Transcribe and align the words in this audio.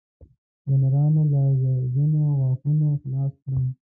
د 0.65 0.67
نرانو 0.81 1.21
له 1.31 1.41
زهرجنو 1.61 2.21
غاښونو 2.39 2.87
خلاص 3.01 3.33
کړم 3.43 3.65